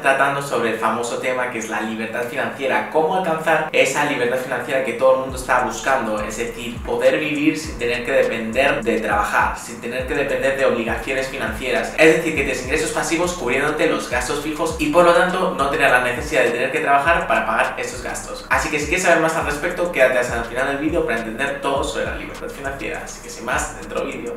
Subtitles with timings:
[0.00, 4.84] tratando sobre el famoso tema que es la libertad financiera, cómo alcanzar esa libertad financiera
[4.84, 9.00] que todo el mundo está buscando, es decir, poder vivir sin tener que depender de
[9.00, 13.86] trabajar, sin tener que depender de obligaciones financieras, es decir, que tienes ingresos pasivos cubriéndote
[13.86, 17.26] los gastos fijos y por lo tanto no tener la necesidad de tener que trabajar
[17.26, 18.46] para pagar esos gastos.
[18.50, 21.18] Así que si quieres saber más al respecto, quédate hasta el final del vídeo para
[21.18, 23.02] entender todo sobre la libertad financiera.
[23.04, 24.34] Así que sin más, dentro vídeo.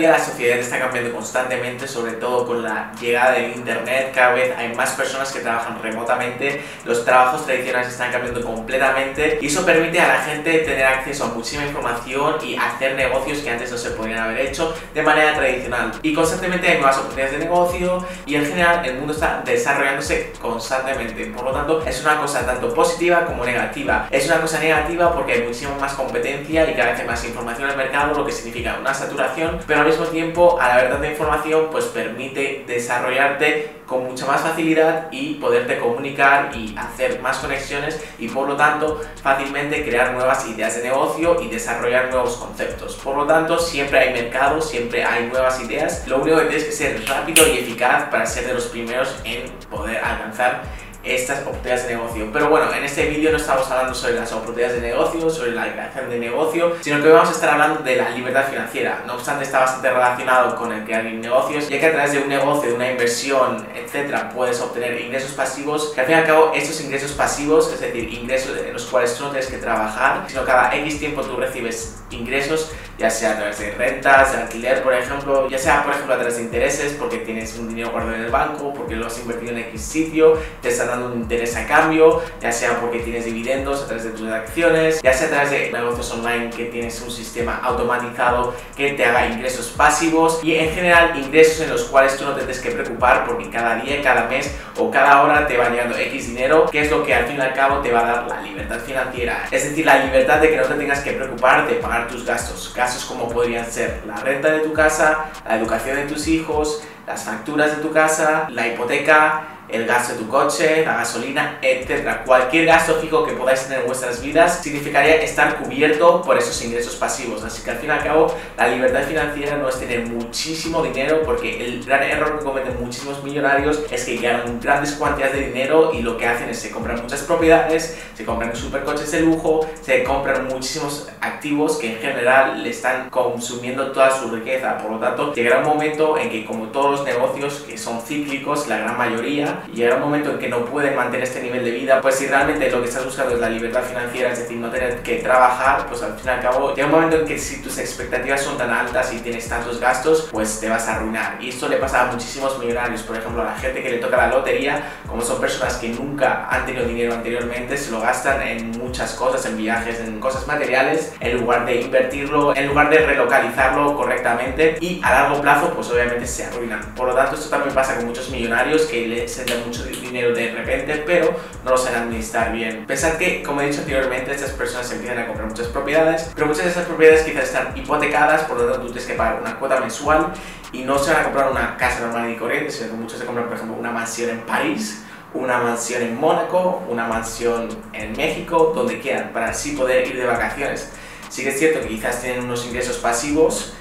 [0.00, 4.12] La sociedad está cambiando constantemente, sobre todo con la llegada del Internet.
[4.14, 9.48] Cada vez hay más personas que trabajan remotamente, los trabajos tradicionales están cambiando completamente y
[9.48, 13.72] eso permite a la gente tener acceso a muchísima información y hacer negocios que antes
[13.72, 15.90] no se podrían haber hecho de manera tradicional.
[16.00, 21.26] Y constantemente hay nuevas oportunidades de negocio y en general el mundo está desarrollándose constantemente.
[21.26, 24.06] Por lo tanto, es una cosa tanto positiva como negativa.
[24.12, 27.64] Es una cosa negativa porque hay muchísima más competencia y cada vez hay más información
[27.64, 31.68] en el mercado, lo que significa una saturación, pero mismo tiempo, al haber tanta información,
[31.70, 38.28] pues permite desarrollarte con mucha más facilidad y poderte comunicar y hacer más conexiones y
[38.28, 42.96] por lo tanto fácilmente crear nuevas ideas de negocio y desarrollar nuevos conceptos.
[42.96, 46.06] Por lo tanto, siempre hay mercado, siempre hay nuevas ideas.
[46.06, 49.50] Lo único que tienes que ser rápido y eficaz para ser de los primeros en
[49.70, 50.62] poder alcanzar
[51.04, 52.28] estas oportunidades de negocio.
[52.32, 55.72] Pero bueno, en este vídeo no estamos hablando sobre las oportunidades de negocio, sobre la
[55.72, 59.02] creación de negocio, sino que vamos a estar hablando de la libertad financiera.
[59.06, 62.28] No obstante, está bastante relacionado con el crear negocios, ya que a través de un
[62.28, 66.52] negocio, de una inversión, etcétera, puedes obtener ingresos pasivos, que al fin y al cabo
[66.54, 70.44] estos ingresos pasivos, es decir, ingresos en los cuales tú no tienes que trabajar, sino
[70.44, 74.94] cada X tiempo tú recibes ingresos, ya sea a través de rentas, de alquiler, por
[74.94, 78.24] ejemplo, ya sea, por ejemplo, a través de intereses, porque tienes un dinero guardado en
[78.24, 81.66] el banco, porque lo has invertido en X sitio, te están dando un interés a
[81.66, 85.50] cambio, ya sea porque tienes dividendos a través de tus acciones, ya sea a través
[85.50, 90.70] de negocios online que tienes un sistema automatizado que te haga ingresos pasivos y en
[90.70, 94.26] general ingresos en los cuales tú no te tienes que preocupar porque cada día, cada
[94.26, 97.36] mes o cada hora te va llegando X dinero, que es lo que al fin
[97.36, 99.46] y al cabo te va a dar la libertad financiera.
[99.50, 102.72] Es decir, la libertad de que no te tengas que preocupar de pagar tus gastos.
[102.74, 107.24] Gastos como podrían ser la renta de tu casa, la educación de tus hijos, las
[107.24, 112.24] facturas de tu casa, la hipoteca, el gasto de tu coche, la gasolina, etcétera.
[112.24, 116.96] Cualquier gasto fijo que podáis tener en vuestras vidas significaría estar cubierto por esos ingresos
[116.96, 117.42] pasivos.
[117.44, 121.22] Así que al fin y al cabo, la libertad financiera no es tener muchísimo dinero,
[121.24, 125.92] porque el gran error que cometen muchísimos millonarios es que ganan grandes cantidades de dinero
[125.92, 130.02] y lo que hacen es se compran muchas propiedades, se compran supercoches de lujo, se
[130.02, 134.78] compran muchísimos activos que en general le están consumiendo toda su riqueza.
[134.78, 138.66] Por lo tanto, llegará un momento en que como todos los negocios que son cíclicos,
[138.68, 141.70] la gran mayoría, y llegará un momento en que no pueden mantener este nivel de
[141.70, 144.70] vida, pues si realmente lo que estás buscando es la libertad financiera, es decir, no
[144.70, 147.62] tener que trabajar, pues al fin y al cabo llega un momento en que si
[147.62, 151.38] tus expectativas son tan altas y tienes tantos gastos, pues te vas a arruinar.
[151.40, 154.16] Y esto le pasa a muchísimos millonarios, por ejemplo, a la gente que le toca
[154.16, 158.70] la lotería, como son personas que nunca han tenido dinero anteriormente, se lo gastan en
[158.72, 163.96] muchas cosas, en viajes, en cosas materiales, en lugar de invertirlo, en lugar de relocalizarlo
[163.96, 166.94] correctamente y a largo plazo, pues obviamente se arruinan.
[166.94, 169.26] Por lo tanto, esto también pasa con muchos millonarios que
[169.64, 172.86] mucho dinero de repente, pero no lo saben administrar bien.
[172.86, 176.64] Pensad que, como he dicho anteriormente, estas personas empiezan a comprar muchas propiedades, pero muchas
[176.64, 179.80] de esas propiedades quizás están hipotecadas, por lo tanto tú tienes que pagar una cuota
[179.80, 180.32] mensual
[180.72, 183.24] y no se van a comprar una casa normal y corriente, sino que muchos se
[183.24, 185.04] compran, por ejemplo, una mansión en París
[185.34, 190.24] una mansión en Mónaco, una mansión en México, donde quieran, para así poder ir de
[190.24, 190.90] vacaciones.
[191.28, 193.74] Sí que es cierto que quizás tienen unos ingresos pasivos,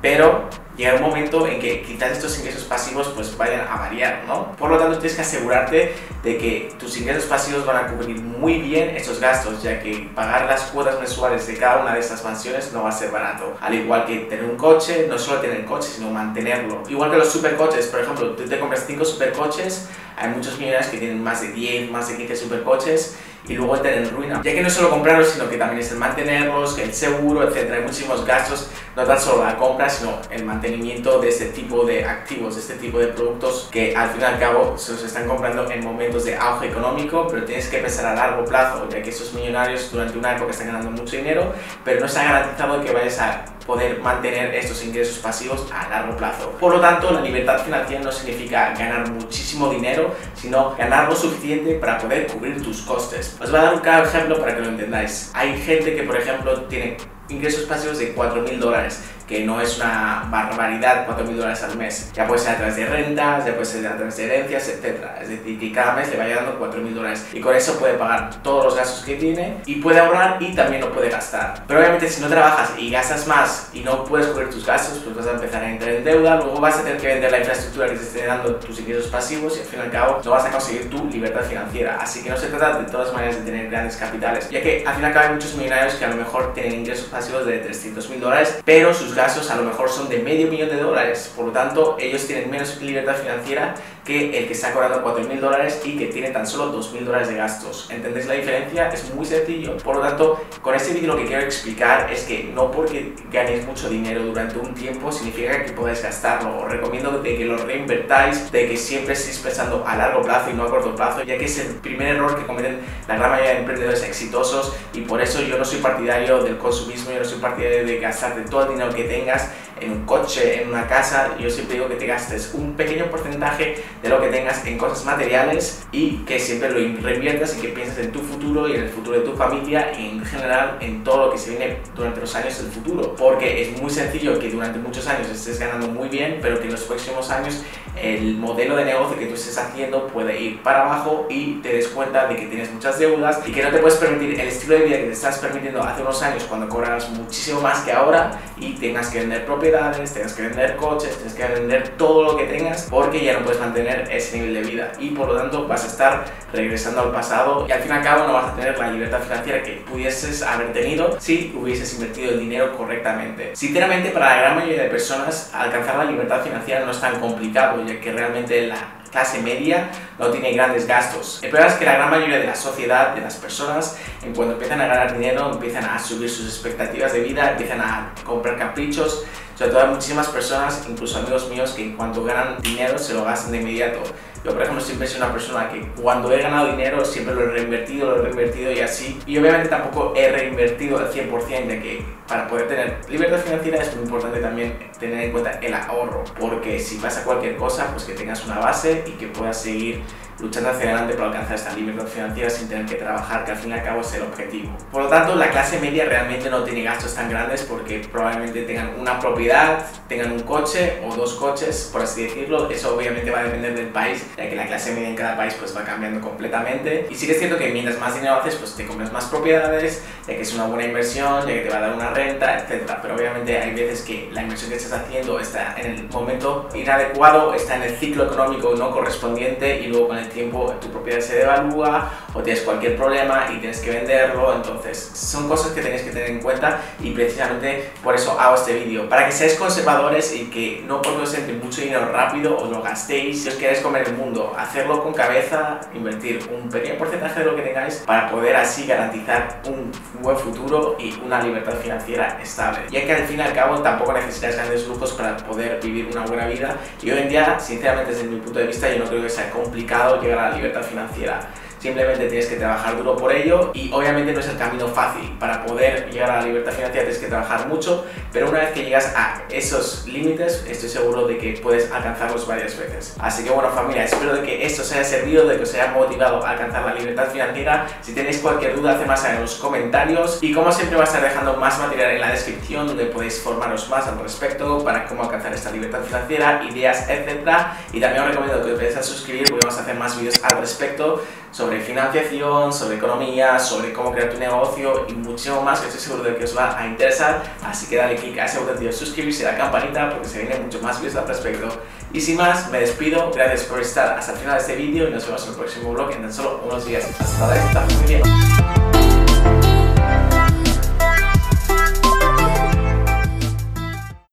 [0.00, 4.52] pero llega un momento en que quizás estos ingresos pasivos pues vayan a variar, ¿no?
[4.52, 5.94] Por lo tanto, tienes que asegurarte
[6.24, 10.46] de que tus ingresos pasivos van a cubrir muy bien esos gastos, ya que pagar
[10.46, 13.54] las cuotas mensuales de cada una de estas mansiones no va a ser barato.
[13.60, 16.82] Al igual que tener un coche, no solo tener el coche, sino mantenerlo.
[16.88, 20.98] Igual que los supercoches, por ejemplo, tú te compras 5 supercoches, hay muchos millonarios que
[20.98, 23.16] tienen más de 10, más de 15 supercoches
[23.46, 24.40] y luego entren en ruina.
[24.42, 27.72] Ya que no es solo comprarlos, sino que también es el mantenerlos, el seguro, etc.
[27.72, 32.04] Hay muchísimos gastos, no tan solo la compra, sino el mantenimiento de este tipo de
[32.04, 35.28] activos, de este tipo de productos que al fin y al cabo se los están
[35.28, 39.10] comprando en momentos de auge económico, pero tienes que pensar a largo plazo, ya que
[39.10, 41.52] esos millonarios durante una época están ganando mucho dinero,
[41.84, 46.50] pero no está garantizado que vayas a poder mantener estos ingresos pasivos a largo plazo.
[46.60, 51.74] Por lo tanto, la libertad financiera no significa ganar muchísimo dinero, sino ganar lo suficiente
[51.76, 53.36] para poder cubrir tus costes.
[53.40, 55.30] Os voy a dar un claro ejemplo para que lo entendáis.
[55.34, 60.26] Hay gente que, por ejemplo, tiene ingresos pasivos de 4.000 dólares que no es una
[60.30, 62.10] barbaridad 4.000 dólares al mes.
[62.14, 65.04] Ya puede ser a través de rentas, ya puede ser a través de herencias, etc.
[65.20, 68.42] Es decir, que cada mes le vaya dando 4.000 dólares y con eso puede pagar
[68.42, 71.64] todos los gastos que tiene y puede ahorrar y también lo puede gastar.
[71.66, 75.16] Pero obviamente si no trabajas y gastas más y no puedes cubrir tus gastos, pues
[75.16, 77.88] vas a empezar a entrar en deuda, luego vas a tener que vender la infraestructura
[77.88, 80.44] que te esté dando tus ingresos pasivos y al fin y al cabo no vas
[80.44, 81.98] a conseguir tu libertad financiera.
[82.00, 84.94] Así que no se trata de todas maneras de tener grandes capitales, ya que al
[84.94, 87.64] fin y al cabo hay muchos millonarios que a lo mejor tienen ingresos pasivos de
[87.68, 91.32] 300.000 dólares, pero sus gastos a lo mejor son de medio millón de dólares.
[91.36, 93.74] Por lo tanto, ellos tienen menos libertad financiera
[94.04, 97.36] que el que está cobrando 4.000 dólares y que tiene tan solo 2.000 dólares de
[97.36, 97.88] gastos.
[97.90, 98.88] ¿Entendéis la diferencia?
[98.88, 99.76] Es muy sencillo.
[99.78, 103.64] Por lo tanto, con este vídeo lo que quiero explicar es que no porque ganéis
[103.64, 106.58] mucho dinero durante un tiempo significa que podáis gastarlo.
[106.58, 110.54] Os recomiendo de que lo reinvertáis, de que siempre estéis pensando a largo plazo y
[110.54, 113.52] no a corto plazo, ya que es el primer error que cometen la gran mayoría
[113.52, 117.38] de emprendedores exitosos y por eso yo no soy partidario del consumismo, yo no soy
[117.38, 119.50] partidario de gastarte todo el dinero que tengas
[119.84, 123.82] en un coche, en una casa, yo siempre digo que te gastes un pequeño porcentaje
[124.02, 127.98] de lo que tengas en cosas materiales y que siempre lo reinviertas y que pienses
[127.98, 131.26] en tu futuro y en el futuro de tu familia y en general en todo
[131.26, 133.14] lo que se viene durante los años del futuro.
[133.14, 136.72] Porque es muy sencillo que durante muchos años estés ganando muy bien, pero que en
[136.72, 137.62] los próximos años
[138.00, 141.88] el modelo de negocio que tú estés haciendo puede ir para abajo y te des
[141.88, 144.84] cuenta de que tienes muchas deudas y que no te puedes permitir el estilo de
[144.84, 148.72] vida que te estás permitiendo hace unos años cuando cobras muchísimo más que ahora y
[148.74, 152.86] tengas que vender propiedades, tengas que vender coches, tengas que vender todo lo que tengas
[152.90, 155.86] porque ya no puedes mantener ese nivel de vida y por lo tanto vas a
[155.88, 158.90] estar regresando al pasado y al fin y al cabo no vas a tener la
[158.90, 163.56] libertad financiera que pudieses haber tenido si hubieses invertido el dinero correctamente.
[163.56, 167.84] Sinceramente para la gran mayoría de personas alcanzar la libertad financiera no es tan complicado
[167.84, 169.88] ya que realmente la clase media
[170.18, 171.38] no tiene grandes gastos.
[171.40, 174.54] El problema es que la gran mayoría de la sociedad, de las personas, en cuando
[174.54, 179.24] empiezan a ganar dinero, empiezan a subir sus expectativas de vida, empiezan a comprar caprichos,
[179.54, 183.24] sobre todo hay muchísimas personas, incluso amigos míos, que en cuanto ganan dinero se lo
[183.24, 184.00] gastan de inmediato.
[184.44, 187.46] Yo, por ejemplo, siempre soy una persona que cuando he ganado dinero siempre lo he
[187.46, 189.18] reinvertido, lo he reinvertido y así.
[189.26, 193.94] Y obviamente tampoco he reinvertido al 100%, de que para poder tener libertad financiera es
[193.94, 198.12] muy importante también tener en cuenta el ahorro, porque si pasa cualquier cosa, pues que
[198.12, 200.02] tengas una base y que puedas seguir
[200.40, 203.70] luchando hacia adelante para alcanzar esta libertad financiera sin tener que trabajar, que al fin
[203.70, 204.76] y al cabo es el objetivo.
[204.90, 208.94] Por lo tanto, la clase media realmente no tiene gastos tan grandes porque probablemente tengan
[208.98, 212.70] una propiedad, tengan un coche o dos coches, por así decirlo.
[212.70, 215.54] Eso obviamente va a depender del país, ya que la clase media en cada país
[215.58, 217.06] pues va cambiando completamente.
[217.10, 220.02] Y sí que es cierto que mientras más dinero haces, pues te compras más propiedades,
[220.26, 222.90] ya que es una buena inversión, ya que te va a dar una renta, etc.
[223.00, 227.54] Pero obviamente hay veces que la inversión que estás haciendo está en el momento inadecuado,
[227.54, 231.36] está en el ciclo económico no correspondiente y luego con el tiempo tu propiedad se
[231.36, 234.54] devalúa o tienes cualquier problema y tienes que venderlo.
[234.54, 238.74] Entonces son cosas que tenéis que tener en cuenta y precisamente por eso hago este
[238.74, 239.08] vídeo.
[239.08, 242.82] Para que seáis conservadores y que no porque os entre mucho dinero rápido os lo
[242.82, 243.42] gastéis.
[243.42, 247.56] Si os queréis comer el mundo, hacerlo con cabeza, invertir un pequeño porcentaje de lo
[247.56, 249.90] que tengáis para poder así garantizar un
[250.22, 252.80] buen futuro y una libertad financiera estable.
[252.90, 256.24] Ya que al fin y al cabo tampoco necesitáis grandes lujos para poder vivir una
[256.24, 259.22] buena vida y hoy en día, sinceramente desde mi punto de vista, yo no creo
[259.22, 261.40] que sea complicado llegar a la libertad financiera.
[261.84, 265.36] Simplemente tienes que trabajar duro por ello y obviamente no es el camino fácil.
[265.38, 268.84] Para poder llegar a la libertad financiera tienes que trabajar mucho, pero una vez que
[268.84, 273.14] llegas a esos límites, estoy seguro de que puedes alcanzarlos varias veces.
[273.20, 275.88] Así que bueno familia, espero de que esto os haya servido, de que os haya
[275.88, 277.86] motivado a alcanzar la libertad financiera.
[278.00, 281.20] Si tenéis cualquier duda, haced más en los comentarios y como siempre voy a estar
[281.20, 285.52] dejando más material en la descripción donde podéis formaros más al respecto para cómo alcanzar
[285.52, 287.46] esta libertad financiera, ideas, etc.
[287.92, 290.60] Y también os recomiendo que os a suscribir porque vamos a hacer más vídeos al
[290.60, 291.22] respecto
[291.54, 296.24] sobre financiación, sobre economía, sobre cómo crear tu negocio y muchísimo más que estoy seguro
[296.24, 297.44] de que os va a interesar.
[297.62, 300.64] Así que dale click a ese botón de suscribirse a la campanita porque se vienen
[300.64, 301.68] mucho más vídeos al respecto.
[302.12, 303.30] Y sin más, me despido.
[303.32, 305.92] Gracias por estar hasta el final de este vídeo y nos vemos en el próximo
[305.92, 307.06] vlog en tan solo unos días.
[307.20, 308.53] Hasta la próxima.